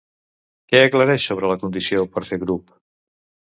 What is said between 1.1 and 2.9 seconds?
sobre la condició per fer grup?